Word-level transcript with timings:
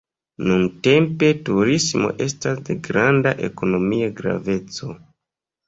Nuntempe 0.51 1.29
turismo 1.49 2.09
estas 2.27 2.63
de 2.71 2.79
granda 2.89 3.37
ekonomia 3.51 4.11
graveco. 4.25 4.93